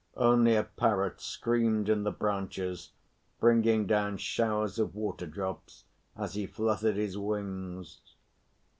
[0.17, 2.89] Only a parrot screamed in the branches,
[3.39, 5.83] bringing down showers of water drops
[6.17, 8.01] as he fluttered his wings.